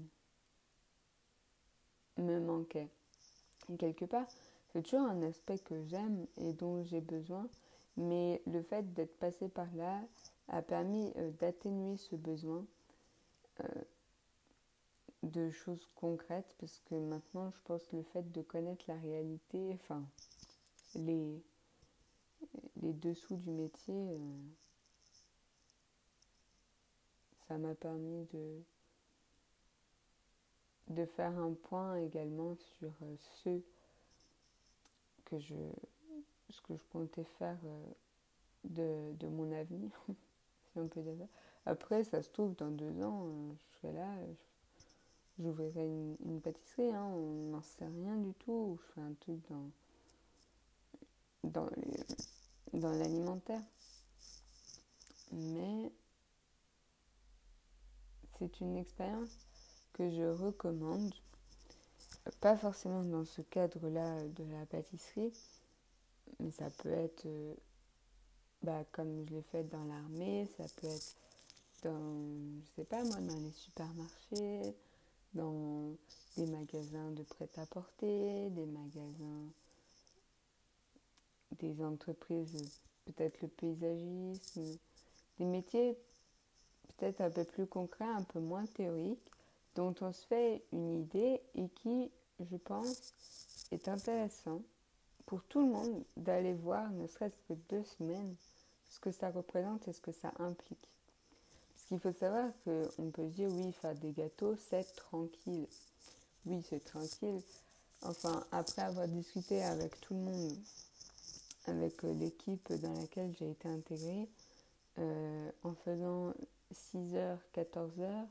me 2.18 2.40
manquait. 2.40 2.90
Et 3.72 3.78
quelque 3.78 4.06
part, 4.06 4.26
c'est 4.72 4.82
toujours 4.82 5.08
un 5.08 5.22
aspect 5.22 5.60
que 5.60 5.84
j'aime 5.84 6.26
et 6.38 6.54
dont 6.54 6.84
j'ai 6.84 7.02
besoin, 7.02 7.48
mais 7.96 8.42
le 8.48 8.64
fait 8.64 8.94
d'être 8.94 9.18
passé 9.20 9.50
par 9.50 9.68
là 9.76 10.02
a 10.48 10.62
permis 10.62 11.14
d'atténuer 11.40 11.98
ce 11.98 12.16
besoin 12.16 12.66
de 15.28 15.50
choses 15.52 15.88
concrètes 15.96 16.56
parce 16.60 16.82
que 16.86 16.96
maintenant 16.96 17.52
je 17.52 17.60
pense 17.66 17.92
le 17.92 18.04
fait 18.04 18.32
de 18.32 18.42
connaître 18.42 18.86
la 18.88 18.96
réalité, 18.96 19.72
enfin 19.74 20.04
les, 20.96 21.42
les 22.82 22.94
dessous 22.94 23.38
du 23.38 23.52
métier, 23.52 23.94
euh, 23.96 24.36
ça 27.48 27.58
m'a 27.58 27.76
permis 27.76 28.26
de, 28.34 28.62
de 30.90 31.06
faire 31.06 31.38
un 31.38 31.54
point 31.54 31.98
également 31.98 32.56
sur 32.56 32.92
euh, 33.04 33.16
ce 33.44 33.62
que 35.26 35.40
je 35.40 35.56
ce 36.50 36.62
que 36.62 36.76
je 36.78 36.84
comptais 36.86 37.26
faire 37.38 37.58
euh, 37.66 37.86
de, 38.64 39.14
de, 39.18 39.28
mon 39.28 39.52
avenir, 39.52 39.92
si 40.72 40.80
on 40.80 40.88
peut 40.88 41.02
dire 41.02 41.18
ça. 41.18 41.28
Après, 41.66 42.06
ça 42.06 42.22
se 42.22 42.30
trouve, 42.30 42.56
dans 42.56 42.72
deux 42.72 43.02
ans, 43.02 43.28
je 43.58 43.78
serai 43.78 43.92
là, 43.92 44.16
je 44.26 44.57
j'ouvrirai 45.40 45.86
une, 45.86 46.42
pâtisserie, 46.42 46.94
hein, 46.94 47.06
on 47.06 47.52
n'en 47.52 47.62
sait 47.62 47.86
rien 47.86 48.16
du 48.18 48.34
tout, 48.36 48.80
je 48.82 48.94
fais 48.94 49.02
un 49.02 49.14
truc 49.20 49.40
dans, 49.50 49.72
dans, 51.44 51.70
dans 52.74 52.92
l'alimentaire. 52.92 53.62
Mais 55.32 55.92
c'est 58.40 58.60
une 58.62 58.78
expérience 58.78 59.38
que 59.94 60.10
je 60.10 60.24
recommande, 60.24 61.14
pas 62.40 62.56
forcément 62.56 63.04
dans 63.04 63.26
ce 63.26 63.42
cadre-là 63.42 64.24
de 64.28 64.44
la 64.44 64.66
pâtisserie, 64.66 65.34
mais 66.40 66.52
ça 66.52 66.70
peut 66.70 66.92
être 66.92 67.26
euh, 67.26 67.54
bah, 68.62 68.84
comme 68.92 69.26
je 69.26 69.36
l'ai 69.36 69.42
fait 69.42 69.64
dans 69.64 69.84
l'armée, 69.86 70.48
ça 70.58 70.66
peut 70.76 70.88
être 70.88 71.16
dans, 71.84 72.62
je 72.62 72.76
sais 72.76 72.86
pas 72.86 73.04
moi, 73.04 73.18
dans 73.18 73.40
les 73.40 73.52
supermarchés, 73.52 74.76
dans 75.38 75.96
des 76.36 76.48
magasins 76.48 77.12
de 77.12 77.24
prêt-à-porter, 77.24 78.50
des 78.50 78.66
magasins, 78.66 79.48
des 81.60 81.82
entreprises, 81.84 82.82
peut-être 83.06 83.42
le 83.42 83.48
paysagisme, 83.48 84.78
des 85.40 85.46
métiers 85.46 85.98
peut-être 86.98 87.22
un 87.22 87.30
peu 87.30 87.44
plus 87.44 87.68
concrets, 87.68 88.06
un 88.06 88.24
peu 88.24 88.40
moins 88.40 88.66
théoriques, 88.66 89.32
dont 89.76 89.94
on 90.02 90.12
se 90.12 90.26
fait 90.26 90.64
une 90.72 91.02
idée 91.02 91.42
et 91.56 91.70
qui, 91.70 92.12
je 92.40 92.58
pense, 92.58 93.14
est 93.72 93.88
intéressant 93.88 94.62
pour 95.26 95.44
tout 95.44 95.60
le 95.60 95.68
monde 95.68 96.04
d'aller 96.16 96.54
voir, 96.54 96.90
ne 96.92 97.06
serait-ce 97.06 97.42
que 97.48 97.60
deux 97.70 97.84
semaines, 97.84 98.36
ce 98.90 99.00
que 99.00 99.12
ça 99.12 99.30
représente 99.30 99.88
et 99.88 99.94
ce 99.94 100.02
que 100.02 100.12
ça 100.12 100.32
implique. 100.40 100.97
Il 101.90 102.00
faut 102.00 102.12
savoir 102.12 102.52
qu'on 102.66 103.12
peut 103.12 103.28
dire 103.28 103.50
oui, 103.50 103.72
faire 103.82 103.96
des 103.96 104.12
gâteaux, 104.12 104.58
c'est 104.70 104.84
tranquille. 104.96 105.68
Oui, 106.46 106.62
c'est 106.70 106.84
tranquille. 106.84 107.42
Enfin, 108.02 108.46
après 108.52 108.82
avoir 108.82 109.08
discuté 109.08 109.64
avec 109.64 110.00
tout 110.02 110.14
le 110.14 110.20
monde, 110.20 110.58
avec 111.66 112.04
euh, 112.04 112.14
l'équipe 112.14 112.74
dans 112.74 112.94
laquelle 112.94 113.34
j'ai 113.40 113.52
été 113.52 113.70
intégrée, 113.70 114.28
euh, 115.00 115.50
en 115.64 115.74
faisant 115.86 116.34
6h, 116.94 117.38
14h, 117.56 118.28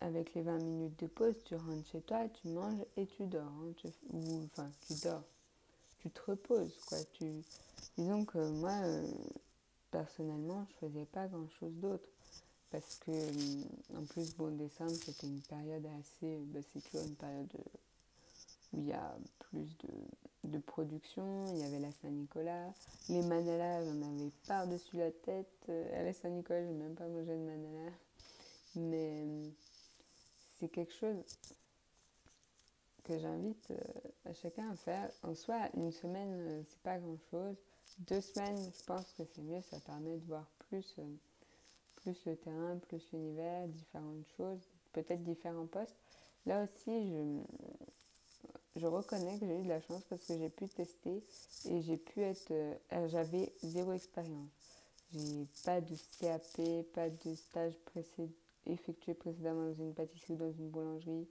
avec 0.00 0.34
les 0.34 0.42
20 0.42 0.58
minutes 0.58 0.98
de 1.00 1.06
pause, 1.06 1.34
tu 1.44 1.54
rentres 1.54 1.88
chez 1.90 2.02
toi, 2.02 2.28
tu 2.28 2.48
manges 2.48 2.84
et 2.96 3.06
tu 3.06 3.24
dors. 3.26 3.42
Hein. 3.42 3.72
ou, 4.12 4.44
enfin, 4.44 4.70
tu 4.86 4.94
dors. 5.02 5.22
Tu 6.00 6.10
te 6.10 6.20
reposes, 6.26 6.78
quoi. 6.86 6.98
Tu, 7.14 7.42
disons 7.96 8.24
que 8.24 8.38
moi, 8.38 8.72
euh, 8.82 9.06
personnellement, 9.90 10.66
je 10.68 10.86
faisais 10.86 11.06
pas 11.06 11.28
grand-chose 11.28 11.72
d'autre 11.76 12.08
parce 12.72 12.98
que 13.06 13.10
euh, 13.10 13.98
en 13.98 14.04
plus 14.04 14.34
bon 14.34 14.56
décembre 14.56 14.90
c'était 14.90 15.28
une 15.28 15.42
période 15.42 15.86
assez 16.00 16.38
bah, 16.46 16.60
c'est 16.72 16.80
toujours 16.80 17.06
une 17.06 17.14
période 17.14 17.52
où 17.54 18.78
il 18.78 18.86
y 18.86 18.92
a 18.92 19.14
plus 19.38 19.76
de, 19.78 19.88
de 20.44 20.58
production. 20.58 21.46
Il 21.54 21.58
y 21.58 21.64
avait 21.64 21.78
la 21.78 21.92
Saint-Nicolas. 21.92 22.72
Les 23.08 23.22
manalas, 23.22 23.84
j'en 23.84 24.02
avais 24.02 24.30
par-dessus 24.46 24.96
la 24.96 25.10
tête. 25.10 25.46
Euh, 25.68 26.00
à 26.00 26.04
la 26.04 26.12
Saint-Nicolas, 26.12 26.62
je 26.62 26.68
n'ai 26.68 26.78
même 26.78 26.94
pas 26.94 27.06
mangé 27.06 27.32
de 27.32 27.44
manala. 27.44 27.90
Mais 28.76 29.24
euh, 29.26 29.48
c'est 30.58 30.68
quelque 30.68 30.94
chose 30.94 31.22
que 33.04 33.18
j'invite 33.18 33.70
euh, 33.70 34.30
à 34.30 34.34
chacun 34.34 34.70
à 34.70 34.74
faire. 34.74 35.10
En 35.22 35.34
soi, 35.34 35.68
une 35.76 35.92
semaine, 35.92 36.64
c'est 36.68 36.82
pas 36.82 36.98
grand-chose. 36.98 37.56
Deux 37.98 38.20
semaines, 38.20 38.70
je 38.78 38.84
pense 38.84 39.12
que 39.12 39.22
c'est 39.34 39.42
mieux. 39.42 39.60
Ça 39.70 39.78
permet 39.80 40.16
de 40.16 40.24
voir 40.26 40.46
plus, 40.68 40.96
plus 42.02 42.16
le 42.26 42.36
terrain, 42.36 42.78
plus 42.88 43.02
l'univers, 43.12 43.68
différentes 43.68 44.26
choses, 44.36 44.60
peut-être 44.92 45.22
différents 45.22 45.66
postes. 45.66 45.96
Là 46.46 46.64
aussi, 46.64 47.08
je, 47.08 48.80
je 48.80 48.86
reconnais 48.86 49.38
que 49.38 49.46
j'ai 49.46 49.60
eu 49.60 49.62
de 49.62 49.68
la 49.68 49.80
chance 49.80 50.02
parce 50.08 50.24
que 50.24 50.36
j'ai 50.36 50.48
pu 50.48 50.68
tester 50.68 51.22
et 51.66 51.82
j'ai 51.82 51.96
pu 51.96 52.20
être. 52.20 52.50
Euh, 52.50 53.08
j'avais 53.08 53.52
zéro 53.62 53.92
expérience. 53.92 54.50
J'ai 55.12 55.46
pas 55.64 55.80
de 55.80 55.94
CAP, 56.18 56.86
pas 56.94 57.10
de 57.10 57.34
stage 57.34 57.74
effectué 58.66 59.14
précédemment 59.14 59.68
dans 59.68 59.74
une 59.74 59.94
pâtisserie 59.94 60.34
ou 60.34 60.36
dans 60.36 60.52
une 60.52 60.70
boulangerie, 60.70 61.28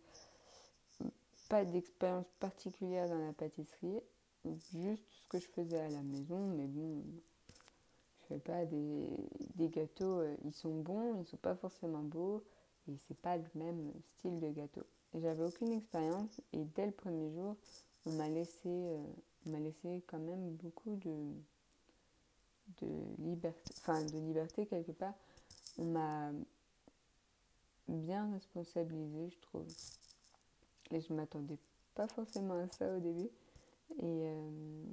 pas 1.49 1.65
d'expérience 1.65 2.27
particulière 2.39 3.09
dans 3.09 3.25
la 3.25 3.33
pâtisserie, 3.33 4.01
juste 4.73 5.05
ce 5.23 5.27
que 5.29 5.39
je 5.39 5.47
faisais 5.47 5.79
à 5.79 5.89
la 5.89 6.01
maison, 6.01 6.47
mais 6.55 6.67
bon, 6.67 7.03
pas 8.38 8.65
des, 8.65 9.07
des 9.55 9.69
gâteaux, 9.69 10.19
euh, 10.19 10.35
ils 10.45 10.53
sont 10.53 10.81
bons, 10.81 11.21
ils 11.21 11.27
sont 11.27 11.38
pas 11.38 11.55
forcément 11.55 12.03
beaux 12.03 12.43
et 12.88 12.97
c'est 13.07 13.17
pas 13.17 13.38
le 13.38 13.45
même 13.55 13.91
style 14.17 14.39
de 14.39 14.50
gâteau 14.50 14.83
j'avais 15.19 15.43
aucune 15.43 15.73
expérience 15.73 16.41
et 16.53 16.63
dès 16.75 16.85
le 16.85 16.91
premier 16.91 17.31
jour, 17.31 17.55
on 18.05 18.11
m'a 18.11 18.29
laissé, 18.29 18.59
euh, 18.65 19.03
m'a 19.45 19.59
laissé 19.59 20.03
quand 20.07 20.19
même 20.19 20.55
beaucoup 20.55 20.95
de, 20.95 21.33
de 22.81 22.88
liberté, 23.19 23.73
enfin 23.79 24.03
de 24.03 24.17
liberté 24.17 24.65
quelque 24.65 24.91
part. 24.91 25.13
On 25.77 25.85
m'a 25.85 26.31
bien 27.88 28.31
responsabilisé, 28.31 29.29
je 29.29 29.39
trouve. 29.39 29.67
Et 30.91 31.01
je 31.01 31.13
m'attendais 31.13 31.57
pas 31.95 32.07
forcément 32.07 32.55
à 32.61 32.67
ça 32.69 32.95
au 32.95 33.00
début. 33.00 33.29
Et 34.00 34.03
euh, 34.03 34.83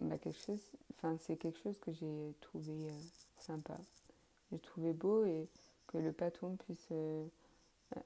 bah 0.00 0.18
quelque 0.18 0.40
chose, 0.40 0.60
enfin 0.94 1.16
c'est 1.20 1.36
quelque 1.36 1.58
chose 1.60 1.78
que 1.78 1.92
j'ai 1.92 2.34
trouvé 2.40 2.72
euh, 2.72 3.00
sympa. 3.40 3.76
J'ai 4.50 4.58
trouvé 4.58 4.92
beau 4.92 5.24
et 5.24 5.48
que 5.86 5.98
le 5.98 6.12
patron 6.12 6.56
puisse 6.56 6.92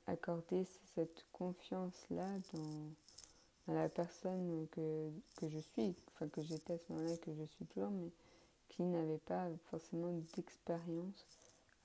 accorder 0.06 0.66
cette 0.94 1.24
confiance-là 1.32 2.26
dans, 2.52 3.74
la 3.74 3.88
personne 3.88 4.66
que, 4.72 5.10
que, 5.36 5.48
je 5.48 5.58
suis, 5.58 5.94
enfin 6.08 6.28
que 6.28 6.42
j'étais 6.42 6.74
à 6.74 6.78
ce 6.78 6.92
moment-là, 6.92 7.16
que 7.18 7.32
je 7.32 7.44
suis 7.44 7.64
toujours, 7.66 7.90
mais 7.90 8.10
qui 8.72 8.82
n'avait 8.82 9.18
pas 9.18 9.48
forcément 9.70 10.12
d'expérience 10.34 11.26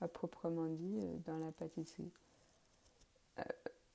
à 0.00 0.08
proprement 0.08 0.66
dit 0.66 1.00
euh, 1.00 1.16
dans 1.26 1.38
la 1.38 1.52
pâtisserie. 1.52 2.10
Euh, 3.38 3.42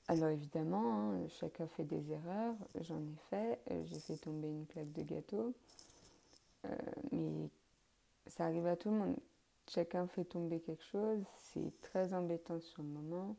alors 0.08 0.28
évidemment, 0.28 1.12
hein, 1.12 1.28
chacun 1.40 1.66
fait 1.66 1.84
des 1.84 2.12
erreurs, 2.12 2.54
j'en 2.82 3.00
ai 3.00 3.16
fait, 3.30 3.58
euh, 3.70 3.82
j'ai 3.86 3.98
fait 3.98 4.16
tomber 4.16 4.48
une 4.48 4.66
plaque 4.66 4.92
de 4.92 5.02
gâteau, 5.02 5.54
mais 7.12 7.48
ça 8.26 8.44
arrive 8.44 8.66
à 8.66 8.76
tout 8.76 8.90
le 8.90 8.96
monde. 8.96 9.16
Chacun 9.68 10.06
fait 10.06 10.24
tomber 10.24 10.60
quelque 10.60 10.84
chose, 10.84 11.24
c'est 11.36 11.80
très 11.80 12.12
embêtant 12.12 12.60
sur 12.60 12.82
le 12.82 12.88
moment, 12.90 13.36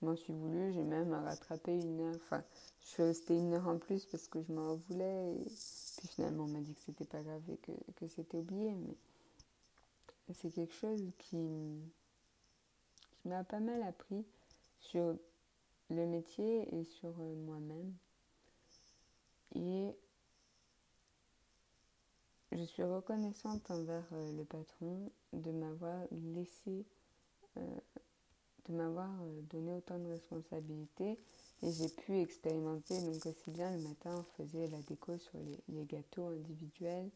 je 0.00 0.06
m'en 0.06 0.16
suis 0.16 0.32
voulu, 0.32 0.72
j'ai 0.72 0.82
même 0.82 1.12
rattrapé 1.12 1.72
une 1.72 2.00
heure. 2.00 2.14
Enfin, 2.16 2.42
c'était 2.80 3.36
une 3.36 3.54
heure 3.54 3.66
en 3.66 3.78
plus 3.78 4.04
parce 4.06 4.28
que 4.28 4.40
je 4.42 4.52
m'en 4.52 4.76
voulais. 4.76 5.34
Et 5.34 5.50
puis 5.98 6.08
finalement, 6.08 6.44
on 6.44 6.48
m'a 6.48 6.60
dit 6.60 6.74
que 6.74 6.80
c'était 6.80 7.04
pas 7.04 7.22
grave 7.22 7.42
et 7.50 7.56
que, 7.56 7.72
que 7.96 8.06
c'était 8.06 8.38
oublié. 8.38 8.74
Mais 8.74 10.34
c'est 10.34 10.50
quelque 10.50 10.74
chose 10.74 11.02
qui, 11.18 11.36
qui 13.16 13.28
m'a 13.28 13.42
pas 13.44 13.60
mal 13.60 13.82
appris 13.82 14.24
sur 14.80 15.16
le 15.90 16.06
métier 16.06 16.74
et 16.74 16.84
sur 16.84 17.10
euh, 17.18 17.34
moi-même. 17.46 17.92
Et 19.54 19.96
je 22.52 22.64
suis 22.64 22.82
reconnaissante 22.82 23.70
envers 23.70 24.06
euh, 24.12 24.32
le 24.32 24.44
patron 24.44 25.10
de 25.32 25.50
m'avoir 25.50 26.00
laissé 26.10 26.84
euh, 27.56 27.80
de 28.68 28.74
m'avoir 28.74 29.10
euh, 29.22 29.40
donné 29.50 29.72
autant 29.72 29.98
de 29.98 30.08
responsabilités 30.08 31.18
et 31.62 31.72
j'ai 31.72 31.88
pu 31.88 32.20
expérimenter. 32.20 33.00
Donc 33.00 33.24
aussi 33.26 33.50
bien 33.50 33.70
le 33.76 33.82
matin 33.82 34.10
on 34.18 34.42
faisait 34.42 34.68
la 34.68 34.78
déco 34.82 35.16
sur 35.18 35.38
les, 35.68 35.84
gâteaux 35.84 36.26
individuels 36.26 37.08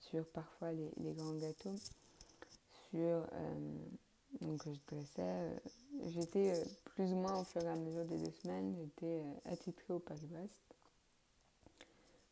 sur 0.00 0.26
parfois 0.28 0.72
les, 0.72 1.12
grands 1.12 1.34
gâteaux 1.34 1.76
sur 2.90 3.00
euh, 3.00 3.76
donc 4.40 4.62
je 4.64 4.94
dressais 4.94 5.60
j'étais 6.08 6.52
plus 6.84 7.12
ou 7.12 7.16
moins 7.16 7.40
au 7.40 7.44
fur 7.44 7.62
et 7.62 7.68
à 7.68 7.76
mesure 7.76 8.04
des 8.06 8.18
deux 8.18 8.32
semaines 8.42 8.74
j'étais 8.78 9.22
attitrée 9.44 9.92
au 9.92 9.98
Brest 9.98 10.52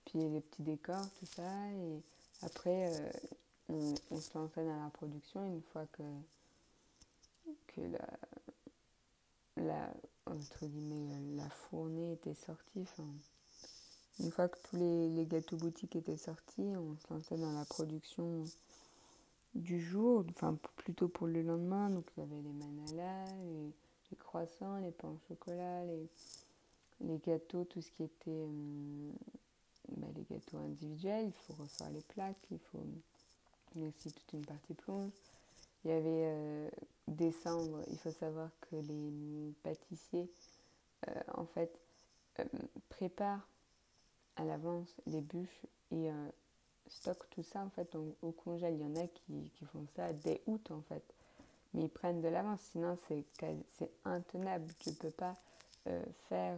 puis 0.07 0.20
les 0.20 0.40
petits 0.40 0.62
décors 0.62 1.11
tout 1.18 1.26
ça 1.26 1.70
et 1.70 2.00
après 2.44 2.90
on, 3.68 3.94
on, 4.11 4.20
se 4.20 4.37
lançait 4.38 4.64
dans 4.64 4.83
la 4.83 4.90
production 4.90 5.44
une 5.46 5.62
fois 5.62 5.87
que 5.92 6.02
que 7.66 7.80
la, 7.80 8.09
la, 9.57 9.94
entre 10.26 10.66
guillemets, 10.66 11.37
la 11.37 11.48
fournée 11.48 12.12
était 12.12 12.35
sortie. 12.35 12.87
une 14.20 14.30
fois 14.30 14.48
que 14.48 14.59
tous 14.70 14.76
les, 14.76 15.26
gâteaux 15.26 15.57
boutiques 15.57 15.96
étaient 15.96 16.16
sortis, 16.16 16.74
on 16.76 16.96
se 16.96 17.12
lançait 17.12 17.37
dans 17.37 17.52
la 17.52 17.64
production 17.64 18.44
du 19.54 19.80
jour, 19.80 20.24
enfin 20.30 20.57
plutôt 20.76 21.09
pour 21.09 21.26
le 21.26 21.42
lendemain. 21.42 21.90
Donc 21.90 22.07
il 22.16 22.20
y 22.20 22.22
avait 22.22 22.42
les 22.42 22.52
manalas, 22.52 23.33
les, 24.11 24.16
croissants, 24.16 24.78
les 24.78 24.92
pains 24.92 25.09
au 25.09 25.18
chocolat, 25.28 25.85
les, 25.85 26.09
les 27.00 27.18
gâteaux, 27.18 27.64
tout 27.64 27.83
ce 27.83 27.90
qui 27.90 28.04
était 28.04 28.30
euh, 28.30 29.11
bah, 29.97 30.07
les 30.14 30.25
gâteaux 30.25 30.59
individuels. 30.59 31.27
Il 31.27 31.33
faut 31.33 31.62
recevoir 31.62 31.90
les 31.90 32.03
plaques, 32.03 32.47
il 32.51 32.59
faut 32.59 32.85
aussi 33.83 34.12
toute 34.12 34.33
une 34.33 34.44
partie 34.44 34.75
plonge. 34.75 35.11
Il 35.85 35.90
y 35.90 35.94
avait 35.94 36.05
euh, 36.07 36.70
décembre, 37.09 37.83
il 37.90 37.99
faut 37.99 38.12
savoir 38.12 38.49
que 38.62 38.77
les 38.77 39.53
pâtissiers, 39.62 40.31
euh, 41.09 41.20
en 41.35 41.44
fait, 41.47 41.79
euh, 42.40 42.44
préparent 42.88 43.47
à 44.37 44.44
l'avance 44.44 44.88
les 45.07 45.20
bûches 45.20 45.66
et 45.92 46.11
stockent 46.88 47.29
tout 47.31 47.44
ça, 47.44 47.61
en 47.61 47.70
fait, 47.70 47.94
au 47.94 48.33
congèle. 48.33 48.75
Il 48.75 48.81
y 48.81 48.85
en 48.85 48.97
a 48.97 49.07
qui, 49.07 49.51
font 49.73 49.87
ça 49.94 50.12
dès 50.12 50.42
août, 50.47 50.70
en 50.70 50.81
fait. 50.83 51.05
Mais 51.73 51.85
ils 51.85 51.88
prennent 51.88 52.20
de 52.20 52.29
l'avance, 52.29 52.61
sinon 52.73 52.99
c'est 53.07 53.25
intenable. 54.05 54.73
Tu 54.81 54.92
peux 54.92 55.11
pas 55.11 55.37
faire 56.29 56.57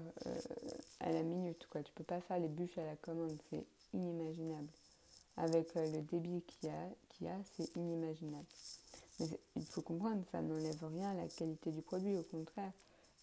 à 1.00 1.10
la 1.10 1.22
minute, 1.22 1.66
quoi. 1.70 1.82
Tu 1.82 1.92
peux 1.92 2.04
pas 2.04 2.20
faire 2.20 2.38
les 2.38 2.48
bûches 2.48 2.78
à 2.78 2.84
la 2.84 2.96
commande, 2.96 3.36
c'est 3.50 3.64
inimaginable. 3.94 4.68
Avec 5.36 5.74
le 5.74 6.00
débit 6.02 6.42
qu'il 6.42 6.68
y 6.68 6.72
a, 6.72 6.88
y 7.20 7.28
a 7.28 7.36
c'est 7.56 7.74
inimaginable. 7.76 8.46
Mais 9.20 9.26
il 9.56 9.64
faut 9.64 9.82
comprendre, 9.82 10.22
ça 10.32 10.42
n'enlève 10.42 10.84
rien 10.94 11.10
à 11.10 11.14
la 11.14 11.28
qualité 11.28 11.70
du 11.70 11.82
produit, 11.82 12.16
au 12.16 12.22
contraire. 12.22 12.72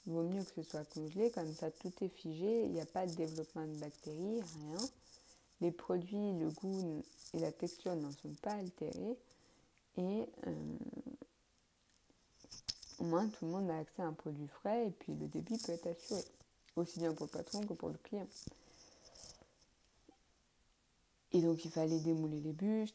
Il 0.06 0.14
vaut 0.14 0.24
mieux 0.24 0.44
que 0.44 0.52
ce 0.56 0.64
soit 0.64 0.84
congelé, 0.86 1.32
comme 1.32 1.54
ça 1.54 1.72
tout 1.72 1.92
est 2.02 2.10
figé, 2.10 2.66
il 2.66 2.72
n'y 2.72 2.82
a 2.82 2.86
pas 2.86 3.06
de 3.06 3.14
développement 3.14 3.66
de 3.66 3.76
bactéries, 3.76 4.42
rien. 4.42 4.90
Les 5.62 5.72
produits, 5.72 6.34
le 6.34 6.50
goût 6.50 7.04
et 7.34 7.40
la 7.40 7.52
texture 7.52 7.96
n'en 7.96 8.12
sont 8.12 8.34
pas 8.42 8.52
altérés. 8.52 9.18
Et 9.98 10.28
euh, 10.48 10.54
au 13.00 13.04
moins 13.04 13.28
tout 13.28 13.46
le 13.46 13.52
monde 13.52 13.70
a 13.70 13.80
accès 13.80 14.02
à 14.02 14.06
un 14.06 14.14
produit 14.14 14.48
frais 14.48 14.88
et 14.88 14.92
puis 14.92 15.14
le 15.14 15.28
débit 15.28 15.58
peut 15.58 15.72
être 15.72 15.88
assuré, 15.88 16.24
aussi 16.76 17.00
bien 17.00 17.14
pour 17.14 17.26
le 17.26 17.32
patron 17.32 17.62
que 17.62 17.74
pour 17.74 17.90
le 17.90 17.98
client. 18.04 18.28
Et 21.34 21.42
donc 21.42 21.66
il 21.66 21.72
fallait 21.72 22.00
démouler 22.00 22.40
les 22.40 22.54
bûches, 22.54 22.94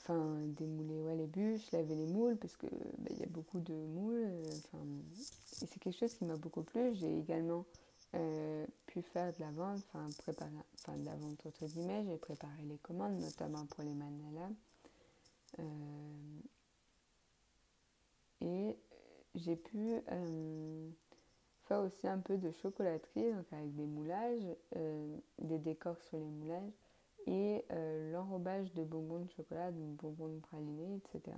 enfin 0.00 0.38
démouler 0.56 1.02
ouais, 1.02 1.16
les 1.16 1.26
bûches, 1.26 1.70
laver 1.70 1.94
les 1.94 2.06
moules, 2.06 2.36
parce 2.36 2.56
qu'il 2.56 2.70
bah, 2.98 3.10
y 3.18 3.22
a 3.22 3.26
beaucoup 3.26 3.60
de 3.60 3.74
moules. 3.74 4.22
et 4.22 5.66
c'est 5.66 5.78
quelque 5.78 5.98
chose 5.98 6.14
qui 6.14 6.24
m'a 6.24 6.36
beaucoup 6.36 6.62
plu. 6.62 6.94
J'ai 6.94 7.18
également 7.18 7.66
euh, 8.14 8.66
pu 8.86 9.02
faire 9.02 9.34
de 9.34 9.40
la 9.40 9.50
vente, 9.50 9.82
enfin 9.92 10.06
préparer, 10.16 10.50
enfin 10.78 10.96
de 10.96 11.04
la 11.04 11.14
vente 11.14 11.44
entre 11.44 11.66
guillemets. 11.66 12.04
J'ai 12.08 12.16
préparé 12.16 12.62
les 12.62 12.78
commandes, 12.78 13.20
notamment 13.20 13.66
pour 13.66 13.84
les 13.84 13.92
manalas. 13.92 14.50
Euh, 15.58 16.40
et 18.40 18.76
j'ai 19.44 19.56
pu 19.56 20.00
euh, 20.10 20.88
faire 21.68 21.80
aussi 21.80 22.06
un 22.06 22.18
peu 22.18 22.36
de 22.36 22.50
chocolaterie, 22.50 23.32
donc 23.32 23.52
avec 23.52 23.74
des 23.74 23.86
moulages, 23.86 24.46
des 25.38 25.58
décors 25.58 26.00
sur 26.02 26.18
les 26.18 26.24
moulages 26.24 26.72
et 27.26 27.64
euh, 27.72 28.12
l'enrobage 28.12 28.72
de 28.74 28.82
bonbons 28.82 29.20
de 29.20 29.30
chocolat, 29.30 29.70
de 29.70 29.80
bonbons 29.80 30.28
de 30.28 30.40
praliné, 30.40 30.96
etc. 30.96 31.36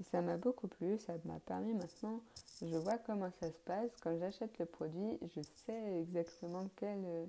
Et 0.00 0.04
ça 0.04 0.22
m'a 0.22 0.36
beaucoup 0.36 0.66
plu, 0.66 0.98
ça 0.98 1.14
m'a 1.24 1.38
permis 1.40 1.74
maintenant, 1.74 2.22
je 2.62 2.76
vois 2.76 2.98
comment 2.98 3.30
ça 3.40 3.48
se 3.48 3.58
passe. 3.64 3.90
Quand 4.02 4.18
j'achète 4.18 4.58
le 4.58 4.64
produit, 4.64 5.18
je 5.34 5.42
sais 5.66 6.00
exactement 6.00 6.68
quel, 6.76 7.28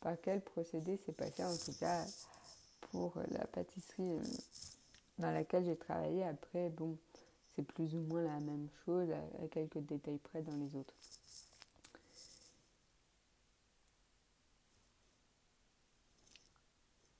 par 0.00 0.20
quel 0.20 0.42
procédé 0.42 0.98
s'est 0.98 1.12
passé, 1.12 1.44
en 1.44 1.56
tout 1.56 1.78
cas 1.78 2.04
pour 2.90 3.14
la 3.30 3.46
pâtisserie 3.46 4.18
euh, 4.18 4.22
dans 5.18 5.30
laquelle 5.30 5.64
j'ai 5.64 5.76
travaillé. 5.76 6.24
Après, 6.24 6.68
bon, 6.70 6.96
plus 7.60 7.94
ou 7.94 8.00
moins 8.00 8.22
la 8.22 8.40
même 8.40 8.68
chose, 8.84 9.08
à 9.10 9.48
quelques 9.48 9.78
détails 9.78 10.18
près 10.18 10.42
dans 10.42 10.56
les 10.56 10.76
autres. 10.76 10.94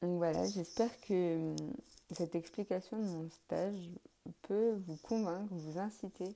Donc 0.03 0.17
voilà, 0.17 0.47
j'espère 0.47 0.99
que 1.03 1.37
hum, 1.37 1.57
cette 2.13 2.35
explication 2.35 2.99
de 2.99 3.05
mon 3.05 3.29
stage 3.29 3.91
peut 4.43 4.75
vous 4.87 4.97
convaincre, 4.97 5.53
vous 5.53 5.79
inciter 5.79 6.35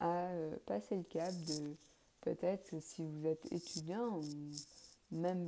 à 0.00 0.26
euh, 0.26 0.56
passer 0.66 0.96
le 0.96 1.04
cap 1.04 1.32
de 1.46 1.76
peut-être 2.22 2.74
si 2.80 3.02
vous 3.02 3.26
êtes 3.26 3.52
étudiant 3.52 4.18
ou 4.18 4.24
même 5.12 5.46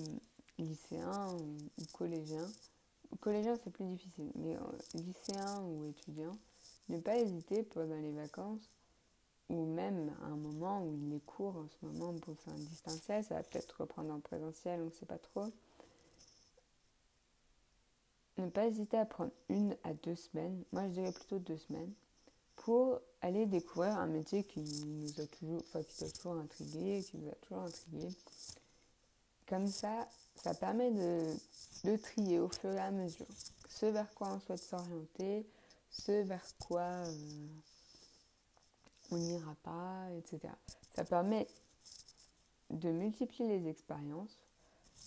lycéen 0.59 1.29
ou, 1.33 1.85
collégien. 1.93 2.47
Collégien 3.21 3.57
c'est 3.63 3.71
plus 3.71 3.85
difficile, 3.85 4.31
mais 4.37 4.57
euh, 4.57 4.61
lycéen 4.95 5.63
ou 5.63 5.87
étudiant, 5.87 6.37
ne 6.89 7.01
pas 7.01 7.17
hésiter 7.17 7.63
pendant 7.63 8.01
les 8.01 8.13
vacances 8.13 8.69
ou 9.49 9.65
même 9.67 10.13
à 10.23 10.27
un 10.27 10.37
moment 10.37 10.83
où 10.85 10.99
les 11.11 11.21
cours 11.21 11.57
en 11.57 11.67
ce 11.69 11.87
moment, 11.87 12.13
bon 12.13 12.37
c'est 12.45 12.51
un 12.51 12.57
distanciel, 12.57 13.25
ça 13.25 13.35
va 13.35 13.43
peut-être 13.43 13.81
reprendre 13.81 14.13
en 14.13 14.21
présentiel, 14.21 14.81
on 14.81 14.87
ne 14.87 14.91
sait 14.91 15.07
pas 15.07 15.19
trop 15.19 15.53
ne 18.39 18.49
pas 18.49 18.67
hésiter 18.67 18.99
à 18.99 19.07
prendre 19.07 19.33
une 19.49 19.77
à 19.85 19.95
deux 19.95 20.15
semaines, 20.15 20.63
moi 20.73 20.83
je 20.89 20.93
dirais 20.93 21.13
plutôt 21.13 21.39
deux 21.39 21.57
semaines, 21.57 21.93
pour 22.57 23.01
aller 23.23 23.47
découvrir 23.47 23.97
un 23.99 24.07
métier 24.07 24.45
qui 24.45 24.61
nous 24.61 25.21
a 25.21 25.27
toujours, 25.27 25.63
enfin, 25.69 25.83
qui 25.83 26.13
toujours 26.13 26.37
intrigué, 26.37 27.03
qui 27.03 27.17
nous 27.19 27.31
a 27.31 27.35
toujours 27.37 27.63
intrigué. 27.65 28.09
Comme 29.49 29.69
ça, 29.69 30.09
ça 30.37 30.55
permet 30.55 30.91
de 30.91 31.97
trier 31.97 32.41
au 32.41 32.49
fur 32.49 32.73
et 32.73 32.79
à 32.79 32.91
mesure 32.91 33.27
ce 33.69 33.87
vers 33.87 34.13
quoi 34.15 34.29
on 34.33 34.41
souhaite 34.41 34.63
s'orienter, 34.63 35.47
ce 35.97 36.23
vers 36.23 36.47
quoi 36.59 36.83
euh, 36.83 37.47
on 39.11 39.17
n'ira 39.17 39.55
pas, 39.63 40.09
etc. 40.19 40.53
Ça 40.95 41.05
permet 41.05 41.47
de 42.71 42.91
multiplier 42.91 43.59
les 43.59 43.69
expériences 43.69 44.39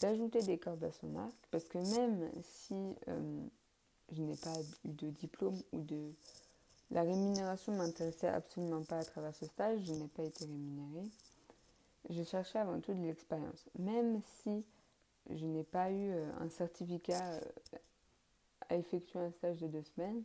d'ajouter 0.02 0.42
des 0.42 0.58
cordes 0.58 0.84
à 0.84 0.92
son 0.92 1.16
arc, 1.18 1.34
parce 1.52 1.66
que 1.66 1.78
même 1.78 2.30
si 2.44 2.96
euh, 3.08 3.42
je 4.12 4.22
n'ai 4.22 4.36
pas 4.38 4.56
eu 4.86 4.92
de 4.92 5.10
diplôme 5.10 5.60
ou 5.74 5.82
de... 5.82 6.12
La 6.92 7.02
rémunération 7.02 7.74
m'intéressait 7.74 8.30
absolument 8.30 8.84
pas 8.84 9.00
à 9.00 9.06
travers 9.06 9.36
ce 9.36 9.46
stage, 9.46 9.82
je 9.84 9.92
n'ai 9.94 10.08
pas 10.08 10.24
été 10.24 10.46
rémunérée. 10.46 11.08
Je 12.10 12.24
cherchais 12.24 12.58
avant 12.58 12.80
tout 12.80 12.94
de 12.94 13.02
l'expérience. 13.02 13.66
Même 13.78 14.22
si 14.42 14.66
je 15.30 15.46
n'ai 15.46 15.64
pas 15.64 15.92
eu 15.92 16.12
euh, 16.12 16.32
un 16.40 16.50
certificat 16.50 17.40
à 18.70 18.76
effectuer 18.76 19.20
un 19.20 19.32
stage 19.32 19.60
de 19.60 19.68
deux 19.68 19.84
semaines, 19.84 20.24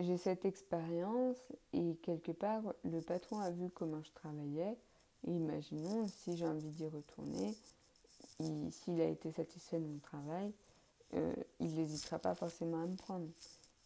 j'ai 0.00 0.16
cette 0.16 0.44
expérience 0.44 1.36
et 1.72 1.96
quelque 2.02 2.32
part 2.32 2.62
le 2.84 3.00
patron 3.00 3.40
a 3.40 3.50
vu 3.50 3.68
comment 3.70 4.02
je 4.02 4.12
travaillais. 4.12 4.76
Imaginons 5.26 6.06
si 6.08 6.36
j'ai 6.36 6.46
envie 6.46 6.70
d'y 6.70 6.86
retourner, 6.86 7.54
s'il 8.70 9.00
a 9.00 9.06
été 9.06 9.32
satisfait 9.32 9.78
de 9.80 9.86
mon 9.86 9.98
travail, 9.98 10.52
euh, 11.14 11.34
il 11.58 11.74
n'hésitera 11.74 12.18
pas 12.18 12.34
forcément 12.34 12.82
à 12.82 12.86
me 12.86 12.96
prendre. 12.96 13.26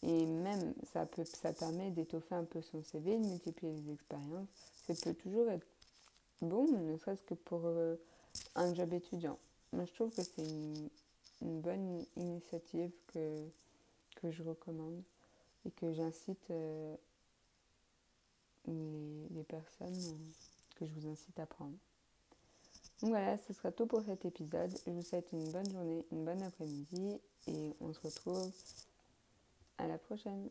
Et 0.03 0.27
même, 0.27 0.75
ça, 0.93 1.07
peut, 1.07 1.25
ça 1.25 1.53
permet 1.53 1.91
d'étoffer 1.91 2.35
un 2.35 2.45
peu 2.45 2.61
son 2.61 2.83
CV, 2.83 3.19
de 3.19 3.25
multiplier 3.25 3.73
les 3.73 3.93
expériences. 3.93 4.49
Ça 4.87 4.95
peut 4.95 5.15
toujours 5.15 5.49
être 5.49 5.67
bon, 6.41 6.67
ne 6.71 6.97
serait-ce 6.99 7.23
que 7.23 7.35
pour 7.35 7.63
euh, 7.65 7.97
un 8.57 8.75
job 8.75 8.93
étudiant. 8.93 9.39
Moi, 9.73 9.85
je 9.87 9.93
trouve 9.95 10.13
que 10.13 10.23
c'est 10.23 10.43
une, 10.43 10.91
bonne 11.41 12.05
initiative 12.17 12.93
que, 13.09 13.49
que 14.17 14.31
je 14.31 14.43
recommande 14.43 15.03
et 15.65 15.71
que 15.71 15.93
j'incite 15.93 16.51
euh, 16.51 16.97
les, 18.67 19.29
les 19.31 19.45
personnes 19.45 20.19
que 20.77 20.87
je 20.87 20.93
vous 20.95 21.09
incite 21.09 21.39
à 21.39 21.47
prendre. 21.47 21.77
Donc 23.01 23.11
voilà, 23.11 23.37
ce 23.39 23.53
sera 23.53 23.73
tout 23.73 23.87
pour 23.87 24.03
cet 24.05 24.25
épisode. 24.25 24.71
Je 24.87 24.93
vous 24.93 25.03
souhaite 25.03 25.29
une 25.33 25.51
bonne 25.51 25.71
journée, 25.71 26.07
une 26.13 26.25
bonne 26.25 26.43
après-midi 26.43 27.21
et 27.49 27.75
on 27.81 27.93
se 27.93 28.01
retrouve 28.01 28.53
à 29.79 29.89
la 29.89 29.99
prochaine. 29.99 30.49